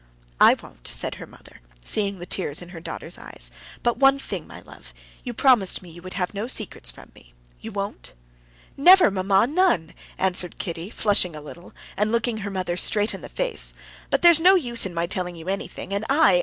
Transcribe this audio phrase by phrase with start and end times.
[0.39, 3.51] "I won't," said her mother, seeing the tears in her daughter's eyes;
[3.83, 7.35] "but one thing, my love; you promised me you would have no secrets from me.
[7.59, 8.15] You won't?"
[8.75, 13.29] "Never, mamma, none," answered Kitty, flushing a little, and looking her mother straight in the
[13.29, 13.75] face,
[14.09, 16.39] "but there's no use in my telling you anything, and I